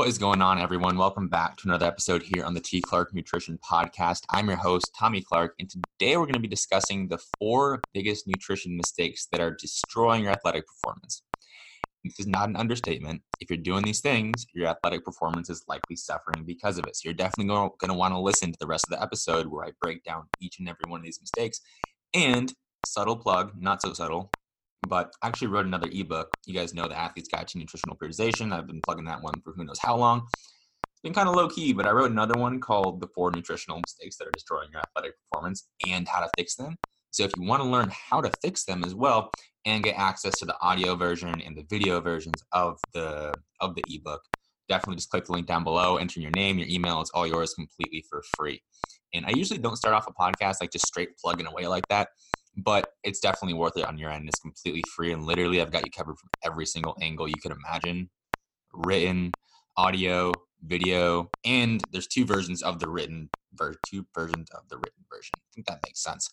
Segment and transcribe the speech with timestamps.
[0.00, 0.96] What is going on, everyone?
[0.96, 2.80] Welcome back to another episode here on the T.
[2.80, 4.22] Clark Nutrition Podcast.
[4.30, 8.26] I'm your host, Tommy Clark, and today we're going to be discussing the four biggest
[8.26, 11.22] nutrition mistakes that are destroying your athletic performance.
[12.02, 13.20] This is not an understatement.
[13.40, 16.96] If you're doing these things, your athletic performance is likely suffering because of it.
[16.96, 19.66] So you're definitely going to want to listen to the rest of the episode where
[19.66, 21.60] I break down each and every one of these mistakes.
[22.14, 22.54] And
[22.86, 24.30] subtle plug, not so subtle,
[24.88, 26.30] but I actually wrote another ebook.
[26.46, 28.52] You guys know the Athlete's Guide to Nutritional Periodization.
[28.52, 30.26] I've been plugging that one for who knows how long.
[30.26, 33.78] It's been kind of low key, but I wrote another one called The Four Nutritional
[33.78, 36.76] Mistakes That Are Destroying Your Athletic Performance and How to Fix Them.
[37.10, 39.30] So if you want to learn how to fix them as well
[39.64, 43.82] and get access to the audio version and the video versions of the of the
[43.88, 44.22] ebook,
[44.68, 47.54] definitely just click the link down below, enter your name, your email, it's all yours
[47.54, 48.62] completely for free.
[49.12, 52.08] And I usually don't start off a podcast like just straight plugging away like that
[52.56, 54.28] but it's definitely worth it on your end.
[54.28, 57.52] It's completely free, and literally, I've got you covered from every single angle you could
[57.52, 58.10] imagine
[58.72, 59.34] written,
[59.76, 65.04] audio, video, and there's two versions of the written ver- two versions of the written
[65.12, 65.36] version.
[65.38, 66.28] I think that makes sense.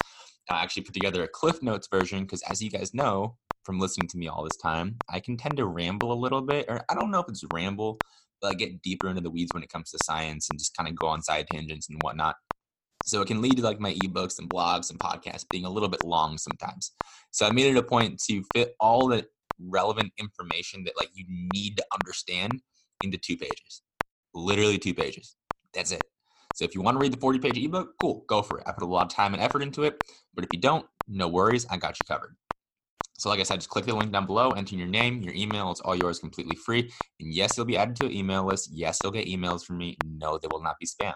[0.50, 4.08] I actually put together a Cliff Notes version because, as you guys know from listening
[4.08, 6.96] to me all this time, I can tend to ramble a little bit, or I
[6.96, 8.02] don't know if it's ramble,
[8.42, 10.88] but I get deeper into the weeds when it comes to science and just kind
[10.88, 12.36] of go on side tangents and whatnot.
[13.08, 15.88] So it can lead to like my ebooks and blogs and podcasts being a little
[15.88, 16.92] bit long sometimes.
[17.32, 19.26] So I made it a point to fit all the
[19.60, 22.62] relevant information that like you need to understand
[23.02, 23.82] into two pages.
[24.34, 25.38] Literally two pages.
[25.74, 26.04] That's it.
[26.54, 28.66] So if you want to read the 40 page ebook, cool, go for it.
[28.68, 30.04] I put a lot of time and effort into it.
[30.34, 32.36] But if you don't, no worries, I got you covered.
[33.14, 35.72] So, like I said, just click the link down below, enter your name, your email.
[35.72, 36.92] It's all yours completely free.
[37.22, 38.70] And yes, you'll be added to an email list.
[38.72, 39.98] Yes, you'll get emails from me.
[40.06, 41.14] No, they will not be spam.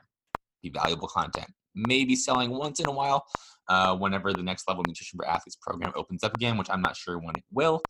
[0.63, 3.25] Be valuable content maybe selling once in a while
[3.67, 6.95] uh, whenever the next level nutrition for athletes program opens up again, which I'm not
[6.95, 7.81] sure when it will.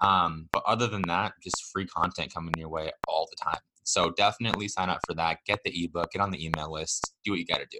[0.00, 3.60] Um, but other than that, just free content coming your way all the time.
[3.82, 5.38] So definitely sign up for that.
[5.46, 7.78] Get the ebook, get on the email list, do what you got to do.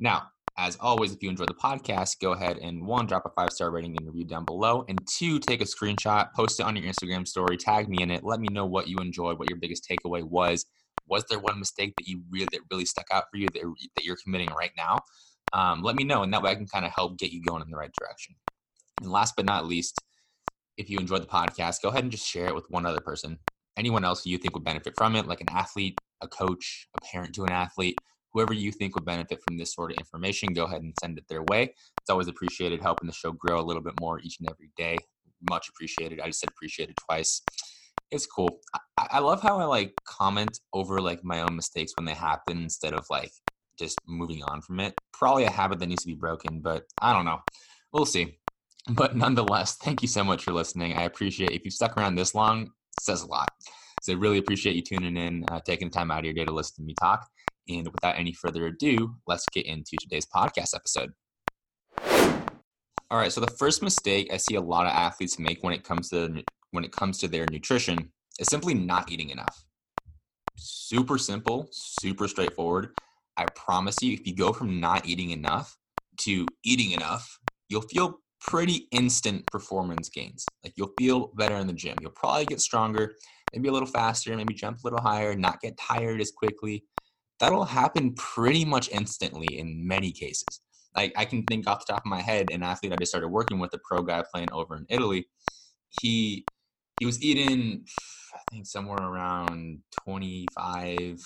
[0.00, 3.50] Now, as always, if you enjoy the podcast, go ahead and one, drop a five
[3.50, 6.84] star rating and review down below, and two, take a screenshot, post it on your
[6.84, 8.22] Instagram story, tag me in it.
[8.22, 10.66] Let me know what you enjoyed, what your biggest takeaway was
[11.06, 13.62] was there one mistake that you really that really stuck out for you that,
[13.96, 14.98] that you're committing right now?
[15.52, 17.62] Um, let me know, and that way I can kind of help get you going
[17.62, 18.34] in the right direction.
[19.00, 19.98] And last but not least,
[20.76, 23.38] if you enjoyed the podcast, go ahead and just share it with one other person,
[23.76, 27.04] anyone else who you think would benefit from it, like an athlete, a coach, a
[27.04, 27.98] parent to an athlete,
[28.32, 30.52] whoever you think would benefit from this sort of information.
[30.52, 31.74] Go ahead and send it their way.
[32.00, 34.98] It's always appreciated helping the show grow a little bit more each and every day.
[35.48, 36.20] Much appreciated.
[36.20, 37.42] I just said appreciated twice
[38.10, 38.60] it's cool.
[38.98, 42.62] I, I love how I like comment over like my own mistakes when they happen
[42.62, 43.32] instead of like
[43.78, 44.94] just moving on from it.
[45.12, 47.40] Probably a habit that needs to be broken, but I don't know.
[47.92, 48.38] We'll see.
[48.88, 50.94] But nonetheless, thank you so much for listening.
[50.94, 52.70] I appreciate if you've stuck around this long,
[53.00, 53.48] says a lot.
[54.02, 56.52] So really appreciate you tuning in, uh, taking the time out of your day to
[56.52, 57.26] listen to me talk.
[57.68, 61.12] And without any further ado, let's get into today's podcast episode.
[63.10, 65.84] All right, so the first mistake I see a lot of athletes make when it
[65.84, 66.42] comes to
[66.74, 69.64] when it comes to their nutrition is simply not eating enough.
[70.56, 72.90] Super simple, super straightforward.
[73.36, 75.76] I promise you, if you go from not eating enough
[76.18, 80.50] to eating enough, you'll feel pretty instant performance gains.
[80.62, 81.98] Like you'll feel better in the gym.
[82.00, 83.14] You'll probably get stronger,
[83.52, 86.84] maybe a little faster, maybe jump a little higher, not get tired as quickly.
[87.40, 90.60] That'll happen pretty much instantly in many cases.
[90.94, 93.28] Like I can think off the top of my head, an athlete I just started
[93.28, 95.26] working with, a pro guy playing over in Italy.
[95.88, 96.46] He
[96.98, 97.86] he was eating,
[98.34, 101.20] I think, somewhere around 25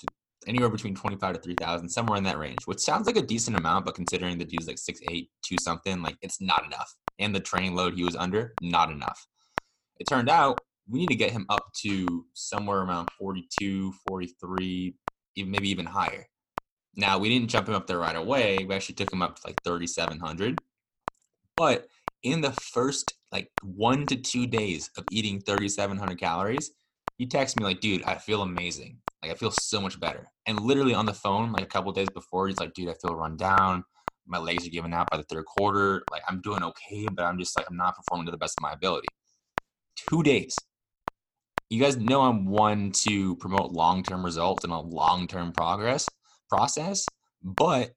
[0.00, 0.08] to
[0.46, 3.84] anywhere between 25 to 3,000, somewhere in that range, which sounds like a decent amount,
[3.84, 6.94] but considering the dude's like six eight, two something, like it's not enough.
[7.18, 9.26] And the training load he was under, not enough.
[9.98, 14.94] It turned out we need to get him up to somewhere around 42, 43,
[15.36, 16.26] even maybe even higher.
[16.96, 18.64] Now, we didn't jump him up there right away.
[18.64, 20.60] We actually took him up to like 3,700.
[21.56, 21.88] But
[22.24, 26.72] in the first like one to two days of eating 3,700 calories,
[27.18, 28.98] he texts me like, dude, I feel amazing.
[29.22, 30.26] Like I feel so much better.
[30.46, 33.14] And literally on the phone, like a couple days before, he's like, dude, I feel
[33.14, 33.84] run down.
[34.26, 36.02] My legs are giving out by the third quarter.
[36.10, 38.62] Like I'm doing okay, but I'm just like I'm not performing to the best of
[38.62, 39.08] my ability.
[39.96, 40.64] Two days.
[41.70, 46.08] You guys know I'm one to promote long-term results and a long-term progress
[46.48, 47.06] process,
[47.42, 47.92] but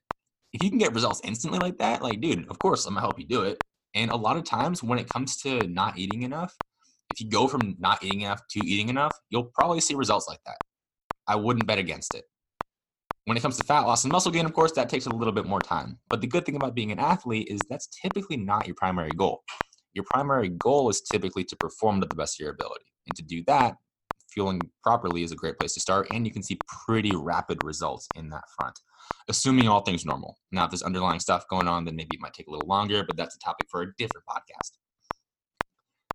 [0.54, 3.20] if you can get results instantly like that, like dude, of course I'm gonna help
[3.20, 3.62] you do it.
[3.98, 6.56] And a lot of times when it comes to not eating enough,
[7.12, 10.38] if you go from not eating enough to eating enough, you'll probably see results like
[10.46, 10.58] that.
[11.28, 12.26] I wouldn't bet against it.
[13.26, 15.34] When it comes to fat loss and muscle gain, of course, that takes a little
[15.34, 15.98] bit more time.
[16.10, 19.42] But the good thing about being an athlete is that's typically not your primary goal.
[19.94, 22.86] Your primary goal is typically to perform to the best of your ability.
[23.08, 23.78] And to do that,
[24.38, 28.08] fueling properly is a great place to start, and you can see pretty rapid results
[28.16, 28.80] in that front,
[29.30, 30.38] assuming all things normal.
[30.52, 33.04] Now, if there's underlying stuff going on, then maybe it might take a little longer,
[33.04, 34.74] but that's a topic for a different podcast.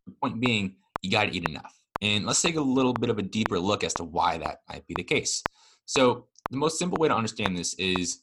[0.06, 1.74] The point being, you got to eat enough.
[2.00, 4.86] And let's take a little bit of a deeper look as to why that might
[4.86, 5.42] be the case.
[5.86, 8.22] So, the most simple way to understand this is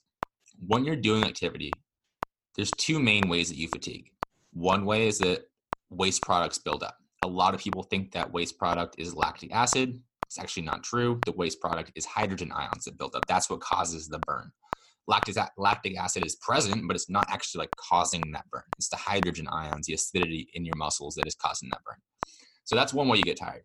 [0.66, 1.74] when you're doing activity,
[2.56, 4.12] there's two main ways that you fatigue.
[4.54, 5.50] One way is that
[5.90, 6.99] waste products build up.
[7.24, 10.02] A lot of people think that waste product is lactic acid.
[10.26, 11.20] It's actually not true.
[11.26, 13.26] The waste product is hydrogen ions that build up.
[13.28, 14.52] That's what causes the burn.
[15.08, 18.62] Lactic, acid is present, but it's not actually like causing that burn.
[18.78, 21.98] It's the hydrogen ions, the acidity in your muscles that is causing that burn.
[22.64, 23.64] So that's one way you get tired.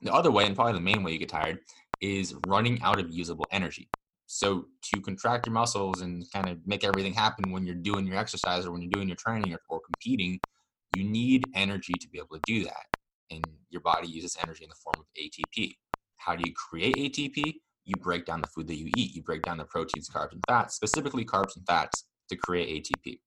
[0.00, 1.58] The other way, and probably the main way you get tired,
[2.00, 3.90] is running out of usable energy.
[4.26, 8.16] So to contract your muscles and kind of make everything happen when you're doing your
[8.16, 10.40] exercise or when you're doing your training or, or competing,
[10.96, 12.86] you need energy to be able to do that.
[13.30, 15.74] And your body uses energy in the form of ATP.
[16.16, 17.54] How do you create ATP?
[17.84, 19.14] You break down the food that you eat.
[19.14, 23.18] You break down the proteins, carbs, and fats, specifically carbs and fats, to create ATP.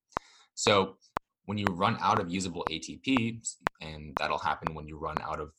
[0.56, 0.98] So
[1.46, 3.46] when you run out of usable ATP,
[3.82, 5.52] and that'll happen when you run out of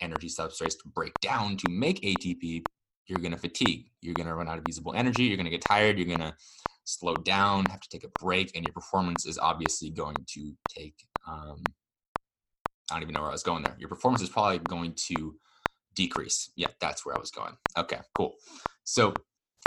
[0.00, 2.64] energy substrates to break down to make ATP,
[3.06, 3.90] you're going to fatigue.
[4.00, 5.24] You're going to run out of usable energy.
[5.24, 5.98] You're going to get tired.
[5.98, 6.34] You're going to
[6.84, 10.94] slow down, have to take a break, and your performance is obviously going to take.
[11.26, 11.62] Um,
[12.90, 13.76] I don't even know where I was going there.
[13.78, 15.36] Your performance is probably going to
[15.94, 16.50] decrease.
[16.56, 17.56] Yeah, that's where I was going.
[17.76, 18.34] Okay, cool.
[18.84, 19.14] So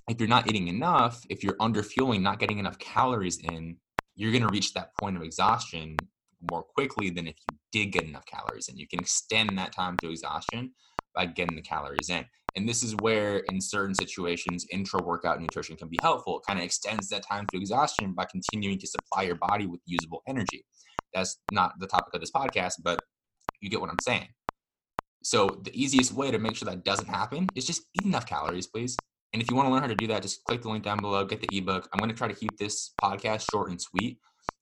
[0.07, 3.77] if you're not eating enough, if you're under fueling, not getting enough calories in,
[4.15, 5.97] you're going to reach that point of exhaustion
[6.41, 8.77] more quickly than if you did get enough calories in.
[8.77, 10.73] You can extend that time to exhaustion
[11.13, 12.25] by getting the calories in.
[12.55, 16.37] And this is where, in certain situations, intra workout nutrition can be helpful.
[16.39, 19.81] It kind of extends that time to exhaustion by continuing to supply your body with
[19.85, 20.63] usable energy.
[21.13, 22.99] That's not the topic of this podcast, but
[23.61, 24.27] you get what I'm saying.
[25.23, 28.67] So, the easiest way to make sure that doesn't happen is just eat enough calories,
[28.67, 28.95] please.
[29.33, 30.99] And if you want to learn how to do that, just click the link down
[30.99, 31.89] below, get the ebook.
[31.91, 34.17] I'm going to try to keep this podcast short and sweet.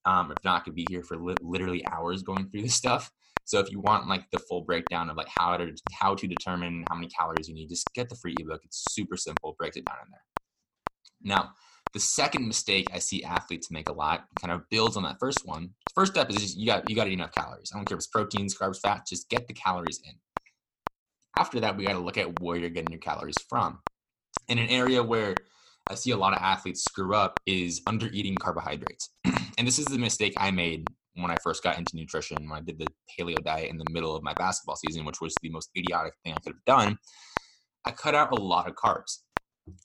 [0.06, 3.12] Um, if not, I could be here for li- literally hours going through this stuff.
[3.46, 6.86] So if you want like the full breakdown of like how to how to determine
[6.90, 8.62] how many calories you need, just get the free ebook.
[8.64, 9.56] It's super simple.
[9.58, 10.22] Breaks it down in there.
[11.22, 11.52] Now,
[11.94, 15.46] the second mistake I see athletes make a lot kind of builds on that first
[15.46, 15.72] one.
[15.94, 17.72] First step is just you got you got to eat enough calories.
[17.74, 19.06] I don't care if it's proteins, carbs, fat.
[19.08, 20.16] Just get the calories in.
[21.38, 23.80] After that, we got to look at where you're getting your calories from.
[24.48, 25.36] In an area where
[25.90, 29.10] I see a lot of athletes screw up is under eating carbohydrates.
[29.58, 32.62] and this is the mistake I made when I first got into nutrition, when I
[32.62, 32.88] did the
[33.18, 36.34] paleo diet in the middle of my basketball season, which was the most idiotic thing
[36.34, 36.98] I could have done,
[37.86, 39.20] I cut out a lot of carbs.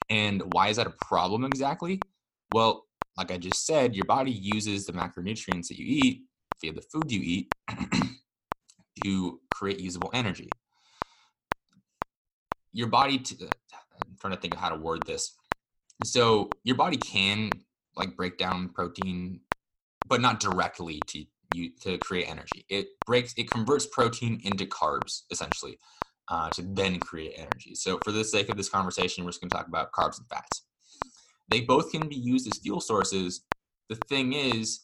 [0.09, 2.05] And why is that a problem exactly?
[2.51, 2.87] Well,
[3.17, 6.23] like I just said, your body uses the macronutrients that you eat
[6.61, 7.53] via the food you eat
[9.05, 10.49] to create usable energy.
[12.73, 13.49] Your body, t- uh,
[13.95, 15.35] I'm trying to think of how to word this.
[16.05, 17.51] So your body can
[17.97, 19.41] like break down protein
[20.09, 21.25] but not directly to
[21.55, 22.65] you to create energy.
[22.69, 25.79] It breaks, it converts protein into carbs essentially
[26.29, 27.75] uh, to then create energy.
[27.75, 30.29] So for the sake of this conversation, we're just going to talk about carbs and
[30.29, 30.65] fats.
[31.49, 33.43] They both can be used as fuel sources.
[33.89, 34.81] The thing is,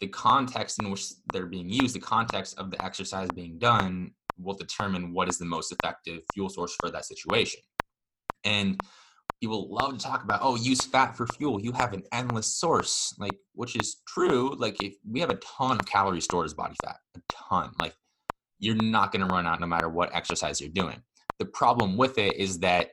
[0.00, 4.54] the context in which they're being used, the context of the exercise being done, will
[4.54, 7.60] determine what is the most effective fuel source for that situation.
[8.44, 8.80] And
[9.40, 11.60] people love to talk about oh use fat for fuel.
[11.60, 13.14] You have an endless source.
[13.18, 14.54] Like which is true.
[14.56, 17.94] Like if we have a ton of calories stored as body fat a ton like
[18.58, 21.02] you're not going to run out no matter what exercise you're doing.
[21.38, 22.90] The problem with it is that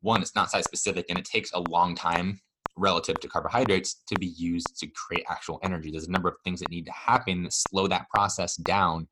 [0.00, 2.40] one it's not site specific and it takes a long time
[2.76, 5.90] relative to carbohydrates to be used to create actual energy.
[5.90, 9.08] There's a number of things that need to happen that slow that process down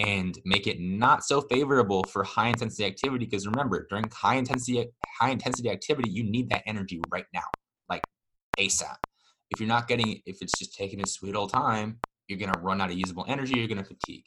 [0.00, 4.86] and make it not so favorable for high intensity activity because remember during high intensity
[5.20, 7.42] high intensity activity you need that energy right now
[7.88, 8.02] like
[8.58, 8.96] asap
[9.50, 12.60] if you're not getting if it's just taking a sweet old time you're going to
[12.60, 14.24] run out of usable energy you're going to fatigue.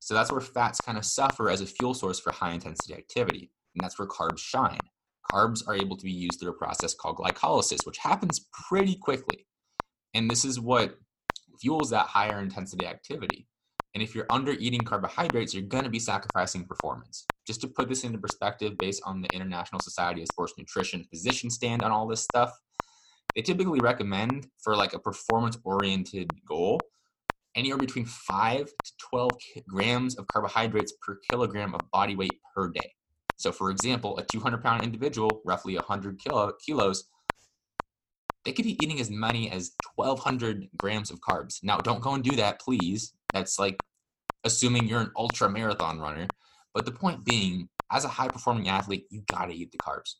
[0.00, 3.50] So that's where fats kind of suffer as a fuel source for high intensity activity
[3.74, 4.78] and that's where carbs shine.
[5.32, 9.46] Carbs are able to be used through a process called glycolysis which happens pretty quickly.
[10.14, 10.98] And this is what
[11.60, 13.46] fuels that higher intensity activity
[13.96, 17.24] and if you're under eating carbohydrates, you're going to be sacrificing performance.
[17.46, 21.48] Just to put this into perspective, based on the International Society of Sports Nutrition position
[21.48, 22.52] stand on all this stuff,
[23.34, 26.78] they typically recommend for like a performance oriented goal
[27.54, 29.30] anywhere between 5 to 12
[29.66, 32.92] grams of carbohydrates per kilogram of body weight per day.
[33.38, 37.08] So, for example, a 200 pound individual, roughly 100 kilo, kilos,
[38.44, 41.60] they could be eating as many as 1200 grams of carbs.
[41.62, 43.14] Now, don't go and do that, please.
[43.32, 43.76] That's like
[44.46, 46.26] assuming you're an ultra marathon runner.
[46.74, 50.14] But the point being, as a high performing athlete, you got to eat the carbs.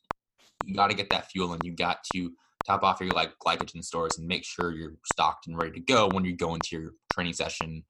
[0.65, 2.31] You got to get that fuel and you got to
[2.65, 6.09] top off your like glycogen stores and make sure you're stocked and ready to go
[6.09, 7.83] when you go into your training session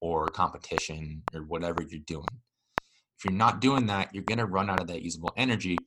[0.00, 2.26] or competition or whatever you're doing.
[3.18, 5.78] If you're not doing that, you're going to run out of that usable energy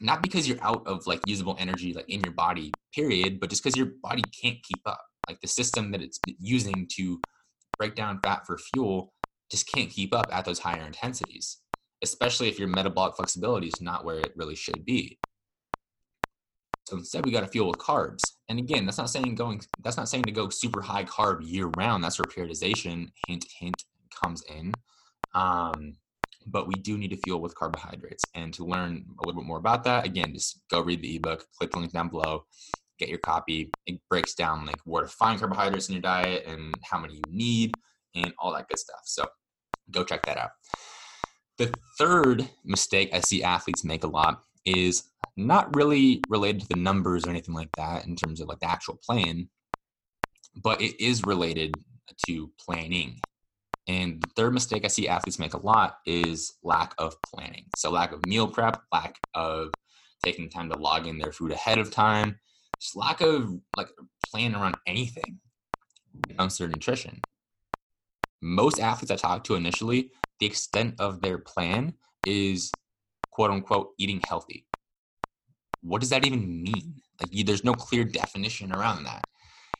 [0.00, 3.62] not because you're out of like usable energy like in your body period but just
[3.62, 7.20] because your body can't keep up like the system that it's using to
[7.78, 9.12] break down fat for fuel
[9.50, 11.58] just can't keep up at those higher intensities
[12.02, 15.18] especially if your metabolic flexibility is not where it really should be
[16.84, 19.96] so instead we got to fuel with carbs and again that's not saying going that's
[19.96, 24.42] not saying to go super high carb year round that's where periodization hint hint comes
[24.48, 24.72] in
[25.34, 25.94] um
[26.46, 28.28] but we do need to fuel with carbohydrates.
[28.34, 31.44] And to learn a little bit more about that, again, just go read the ebook,
[31.56, 32.44] click the link down below,
[32.98, 33.72] get your copy.
[33.86, 37.22] It breaks down like where to find carbohydrates in your diet and how many you
[37.28, 37.76] need
[38.14, 39.00] and all that good stuff.
[39.04, 39.26] So
[39.90, 40.50] go check that out.
[41.58, 45.04] The third mistake I see athletes make a lot is
[45.36, 48.70] not really related to the numbers or anything like that in terms of like the
[48.70, 49.48] actual plan,
[50.62, 51.82] but it is related
[52.26, 53.22] to planning
[53.90, 57.66] and the third mistake I see athletes make a lot is lack of planning.
[57.74, 59.70] So lack of meal prep, lack of
[60.22, 62.38] taking time to log in their food ahead of time,
[62.80, 63.88] just lack of like
[64.30, 65.40] planning around anything
[66.12, 67.20] when it comes to nutrition.
[68.42, 71.94] Most athletes I talk to initially, the extent of their plan
[72.24, 72.72] is
[73.30, 74.66] quote unquote eating healthy.
[75.82, 77.00] What does that even mean?
[77.20, 79.22] Like, you, there's no clear definition around that.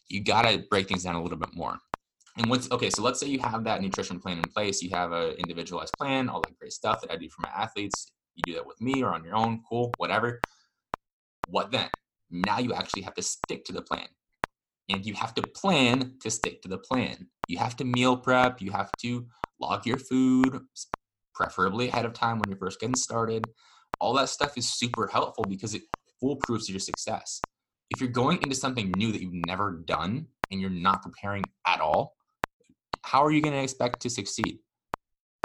[0.09, 1.79] You got to break things down a little bit more.
[2.37, 5.12] And once, okay, so let's say you have that nutrition plan in place, you have
[5.12, 8.12] an individualized plan, all that great stuff that I do for my athletes.
[8.35, 10.40] You do that with me or on your own, cool, whatever.
[11.49, 11.90] What then?
[12.31, 14.07] Now you actually have to stick to the plan.
[14.90, 17.28] And you have to plan to stick to the plan.
[17.49, 19.26] You have to meal prep, you have to
[19.61, 20.61] log your food,
[21.35, 23.44] preferably ahead of time when you're first getting started.
[24.00, 25.82] All that stuff is super helpful because it
[26.23, 27.40] foolproofs your success.
[27.90, 31.80] If you're going into something new that you've never done and you're not preparing at
[31.80, 32.16] all,
[33.02, 34.59] how are you going to expect to succeed?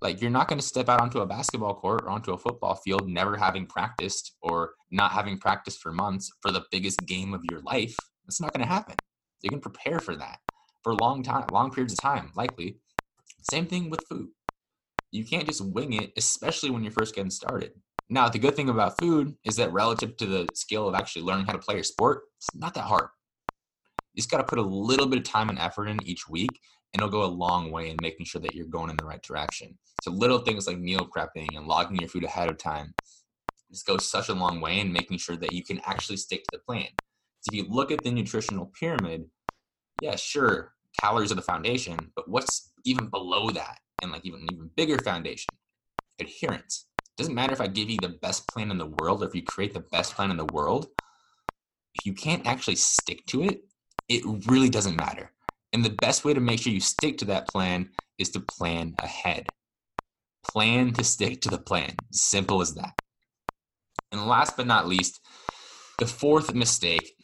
[0.01, 2.75] Like, you're not going to step out onto a basketball court or onto a football
[2.75, 7.41] field never having practiced or not having practiced for months for the biggest game of
[7.49, 7.95] your life.
[8.25, 8.95] That's not going to happen.
[9.45, 10.39] You can prepare for that
[10.83, 12.79] for long time, long periods of time, likely.
[13.43, 14.29] Same thing with food.
[15.11, 17.73] You can't just wing it, especially when you're first getting started.
[18.09, 21.45] Now, the good thing about food is that relative to the skill of actually learning
[21.45, 23.09] how to play your sport, it's not that hard.
[24.15, 26.59] You just got to put a little bit of time and effort in each week
[26.93, 29.21] and it'll go a long way in making sure that you're going in the right
[29.21, 29.77] direction.
[30.01, 32.95] So little things like meal prepping and logging your food ahead of time
[33.69, 36.49] just goes such a long way in making sure that you can actually stick to
[36.53, 36.87] the plan.
[37.41, 39.25] So if you look at the nutritional pyramid,
[39.99, 44.69] yeah, sure, calories are the foundation, but what's even below that and like even even
[44.75, 45.53] bigger foundation?
[46.19, 46.87] Adherence.
[47.17, 49.41] Doesn't matter if I give you the best plan in the world or if you
[49.41, 50.87] create the best plan in the world.
[51.93, 53.61] If you can't actually stick to it,
[54.09, 55.31] it really doesn't matter.
[55.71, 58.95] And the best way to make sure you stick to that plan is to plan
[58.99, 59.47] ahead.
[60.45, 61.95] Plan to stick to the plan.
[62.11, 62.93] Simple as that.
[64.11, 65.19] And last but not least,
[65.99, 67.15] the fourth mistake,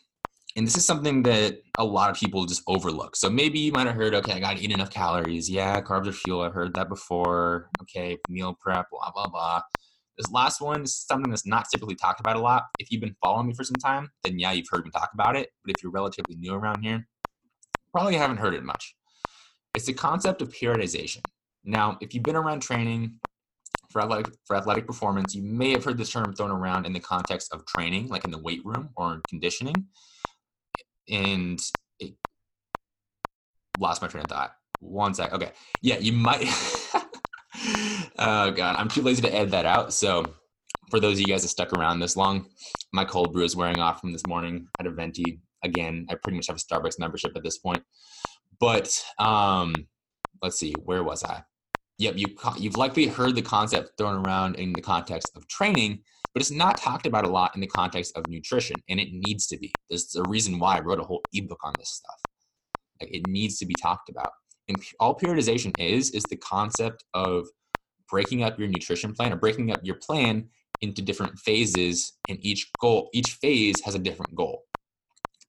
[0.56, 3.16] and this is something that a lot of people just overlook.
[3.16, 5.50] So maybe you might have heard, okay, I got to eat enough calories.
[5.50, 6.42] Yeah, carbs are fuel.
[6.42, 7.70] I've heard that before.
[7.82, 9.62] Okay, meal prep, blah, blah, blah.
[10.18, 12.66] This last one is something that's not typically talked about a lot.
[12.80, 15.36] If you've been following me for some time, then yeah, you've heard me talk about
[15.36, 15.50] it.
[15.64, 17.08] But if you're relatively new around here,
[17.92, 18.96] probably haven't heard it much.
[19.74, 21.22] It's the concept of periodization.
[21.64, 23.20] Now, if you've been around training
[23.90, 27.00] for athletic, for athletic performance, you may have heard this term thrown around in the
[27.00, 29.88] context of training, like in the weight room or conditioning.
[31.12, 31.60] And
[32.00, 32.14] it
[33.80, 34.54] lost my train of thought.
[34.80, 35.34] One sec.
[35.34, 35.52] Okay.
[35.82, 36.44] Yeah, you might.
[38.18, 38.76] oh, God.
[38.78, 39.94] I'm too lazy to edit that out.
[39.94, 40.24] So,
[40.90, 42.48] for those of you guys that stuck around this long,
[42.94, 46.38] my cold brew is wearing off from this morning at a venti again, I pretty
[46.38, 47.84] much have a Starbucks membership at this point.
[48.60, 49.74] But um,
[50.42, 51.44] let's see, where was I?
[51.98, 52.28] Yep, you
[52.58, 56.02] you've likely heard the concept thrown around in the context of training,
[56.34, 59.48] but it's not talked about a lot in the context of nutrition, and it needs
[59.48, 59.72] to be.
[59.90, 62.22] There's a reason why I wrote a whole ebook on this stuff.
[63.02, 64.32] Like it needs to be talked about.
[64.68, 67.48] And all periodization is is the concept of
[68.10, 70.48] breaking up your nutrition plan or breaking up your plan
[70.82, 74.64] into different phases, and each goal, each phase has a different goal.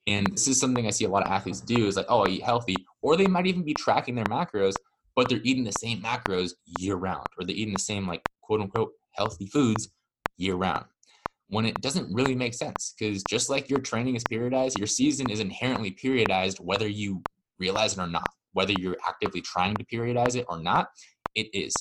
[0.06, 2.28] And this is something I see a lot of athletes do is like, oh, I
[2.28, 2.76] eat healthy.
[3.02, 4.74] Or they might even be tracking their macros,
[5.14, 8.60] but they're eating the same macros year round, or they're eating the same, like, quote
[8.60, 9.88] unquote, healthy foods
[10.36, 10.84] year round.
[11.48, 15.30] When it doesn't really make sense, because just like your training is periodized, your season
[15.30, 17.22] is inherently periodized, whether you
[17.58, 18.28] realize it or not.
[18.54, 20.88] Whether you're actively trying to periodize it or not,
[21.34, 21.74] it is.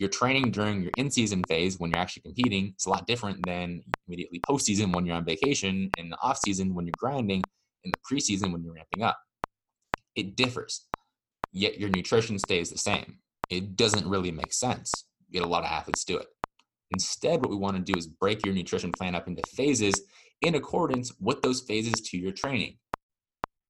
[0.00, 3.82] your training during your in-season phase when you're actually competing is a lot different than
[4.08, 7.42] immediately postseason when you're on vacation, in the off-season when you're grinding,
[7.84, 9.18] in the preseason when you're ramping up.
[10.16, 10.86] It differs,
[11.52, 13.18] yet your nutrition stays the same.
[13.50, 15.04] It doesn't really make sense.
[15.28, 16.28] Yet a lot of athletes do it.
[16.92, 20.02] Instead, what we want to do is break your nutrition plan up into phases
[20.42, 22.76] in accordance with those phases to your training.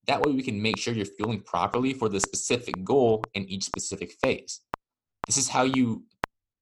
[0.06, 3.64] That way, we can make sure you're fueling properly for the specific goal in each
[3.64, 4.60] specific phase.
[5.26, 6.04] This is how you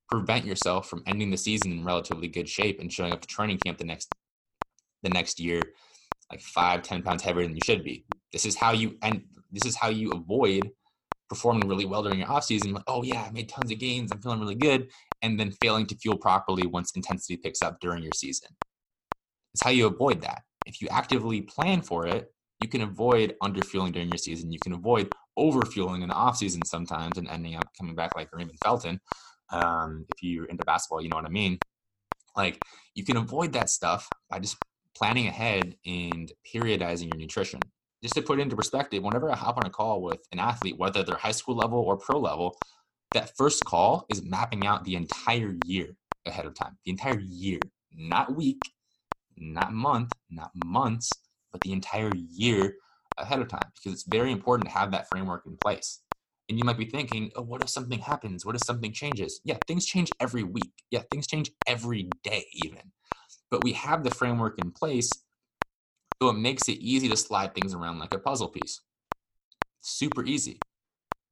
[0.09, 3.59] prevent yourself from ending the season in relatively good shape and showing up to training
[3.59, 4.12] camp the next
[5.03, 5.62] the next year
[6.31, 8.05] like five, ten pounds heavier than you should be.
[8.33, 10.71] This is how you and this is how you avoid
[11.29, 12.73] performing really well during your off season.
[12.73, 14.89] Like, oh yeah, I made tons of gains, I'm feeling really good,
[15.23, 18.49] and then failing to fuel properly once intensity picks up during your season.
[19.55, 20.43] It's how you avoid that.
[20.67, 24.53] If you actively plan for it, you can avoid underfueling during your season.
[24.53, 28.29] You can avoid overfueling in the off season sometimes and ending up coming back like
[28.33, 29.01] Raymond Felton.
[29.51, 31.59] Um, if you're into basketball, you know what I mean.
[32.37, 32.61] Like
[32.95, 34.57] you can avoid that stuff by just
[34.97, 37.61] planning ahead and periodizing your nutrition.
[38.02, 41.02] Just to put into perspective, whenever I hop on a call with an athlete, whether
[41.02, 42.57] they're high school level or pro level,
[43.12, 46.78] that first call is mapping out the entire year ahead of time.
[46.85, 47.59] The entire year,
[47.93, 48.61] not week,
[49.37, 51.19] not month, not months,
[51.50, 52.76] but the entire year
[53.17, 56.00] ahead of time because it's very important to have that framework in place.
[56.49, 58.47] And you might be thinking, oh, what if something happens?
[58.47, 59.40] What if something changes?
[59.45, 60.73] Yeah, things change every week.
[60.90, 62.93] Yeah, things change every day, even
[63.50, 65.11] but we have the framework in place
[66.21, 68.81] so it makes it easy to slide things around like a puzzle piece
[69.81, 70.59] super easy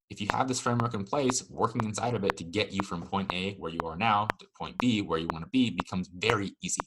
[0.08, 3.02] if you have this framework in place working inside of it to get you from
[3.02, 6.08] point a where you are now to point b where you want to be becomes
[6.08, 6.82] very easy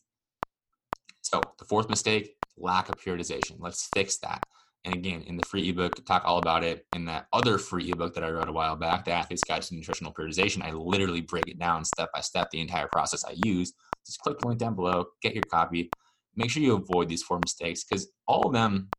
[1.22, 4.44] so the fourth mistake lack of periodization let's fix that
[4.86, 6.86] and again, in the free ebook, talk all about it.
[6.94, 9.76] In that other free ebook that I wrote a while back, The Athlete's Guide to
[9.76, 13.74] Nutritional Periodization, I literally break it down step by step, the entire process I use.
[14.06, 15.92] Just click the link down below, get your copy.
[16.36, 18.90] Make sure you avoid these four mistakes because all of them,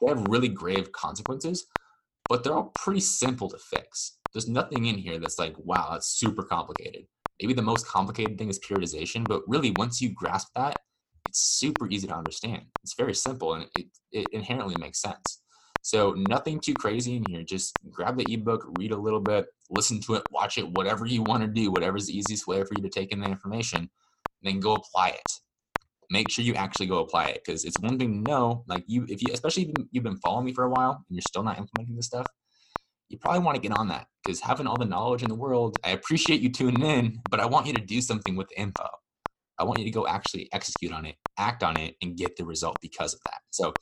[0.00, 1.66] they have really grave consequences,
[2.28, 4.18] but they're all pretty simple to fix.
[4.32, 7.06] There's nothing in here that's like, wow, that's super complicated.
[7.40, 10.76] Maybe the most complicated thing is periodization, but really, once you grasp that,
[11.28, 12.62] it's super easy to understand.
[12.82, 15.42] It's very simple and it, it inherently makes sense.
[15.82, 17.42] So nothing too crazy in here.
[17.42, 21.22] Just grab the ebook, read a little bit, listen to it, watch it, whatever you
[21.22, 23.90] want to do, whatever's the easiest way for you to take in the information, and
[24.42, 25.32] then go apply it.
[26.12, 29.06] Make sure you actually go apply it because it's one thing to know, like you,
[29.08, 31.56] if you, especially if you've been following me for a while and you're still not
[31.58, 32.26] implementing this stuff,
[33.08, 35.78] you probably want to get on that because having all the knowledge in the world,
[35.82, 38.86] I appreciate you tuning in, but I want you to do something with the info.
[39.58, 42.44] I want you to go actually execute on it, act on it, and get the
[42.44, 43.40] result because of that.
[43.50, 43.72] So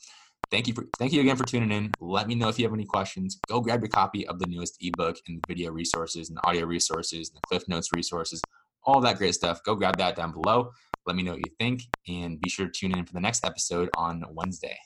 [0.52, 1.90] thank you for thank you again for tuning in.
[2.00, 3.40] Let me know if you have any questions.
[3.48, 7.36] Go grab your copy of the newest ebook and video resources and audio resources and
[7.36, 8.40] the Cliff Notes resources,
[8.84, 9.60] all that great stuff.
[9.64, 10.70] Go grab that down below.
[11.10, 13.44] Let me know what you think and be sure to tune in for the next
[13.44, 14.78] episode on Wednesday.